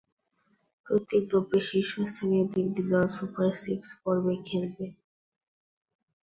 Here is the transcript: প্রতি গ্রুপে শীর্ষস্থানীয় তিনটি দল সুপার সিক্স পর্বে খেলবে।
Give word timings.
প্রতি 0.87 1.17
গ্রুপে 1.27 1.59
শীর্ষস্থানীয় 1.67 2.45
তিনটি 2.53 2.81
দল 2.91 3.05
সুপার 3.15 3.49
সিক্স 3.63 3.89
পর্বে 4.01 4.35
খেলবে। 4.47 4.85